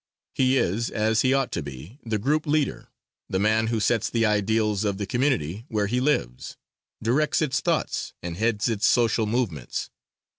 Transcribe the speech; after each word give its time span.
He 0.33 0.57
is, 0.57 0.89
as 0.89 1.21
he 1.21 1.31
ought 1.31 1.51
to 1.51 1.61
be, 1.61 1.99
the 2.03 2.17
group 2.17 2.47
leader, 2.47 2.87
the 3.29 3.37
man 3.37 3.67
who 3.67 3.79
sets 3.79 4.09
the 4.09 4.25
ideals 4.25 4.83
of 4.83 4.97
the 4.97 5.05
community 5.05 5.63
where 5.67 5.85
he 5.85 5.99
lives, 6.01 6.57
directs 7.03 7.39
its 7.39 7.61
thoughts 7.61 8.13
and 8.23 8.35
heads 8.35 8.67
its 8.67 8.87
social 8.87 9.27
movements. 9.27 9.91